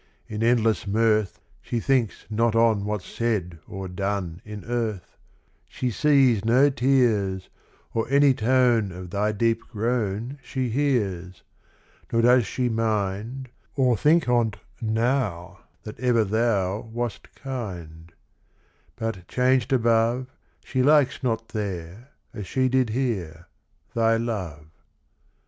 In 0.27 0.41
endless 0.41 0.87
mirth, 0.87 1.39
She 1.61 1.79
thinks 1.79 2.25
not 2.27 2.55
on 2.55 2.85
What's 2.85 3.05
said 3.05 3.59
or 3.67 3.87
done 3.87 4.41
In 4.43 4.65
earth: 4.65 5.15
She 5.67 5.91
sees 5.91 6.43
no 6.43 6.71
tears, 6.71 7.49
Or 7.93 8.09
any 8.09 8.33
tone 8.33 8.91
Of 8.91 9.11
thy 9.11 9.31
deep 9.31 9.61
groan 9.67 10.39
She 10.43 10.69
hears; 10.69 11.43
Nor 12.11 12.23
does 12.23 12.47
she 12.47 12.67
mind, 12.67 13.49
Or 13.75 13.95
think 13.95 14.27
on't 14.27 14.57
now, 14.81 15.59
That 15.83 15.99
ever 15.99 16.23
thou 16.23 16.79
Wast 16.79 17.35
kind: 17.35 18.11
But 18.95 19.27
changed 19.27 19.71
above, 19.71 20.25
She 20.65 20.81
likes 20.81 21.21
not 21.21 21.49
there, 21.49 22.09
As 22.33 22.47
she 22.47 22.69
did 22.69 22.89
here, 22.89 23.45
Thy 23.93 24.17
love. 24.17 24.65